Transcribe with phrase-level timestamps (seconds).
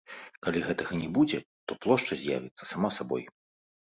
[0.45, 1.39] Калі гэтага не будзе,
[1.71, 3.23] то плошча з'явіцца сама сабой.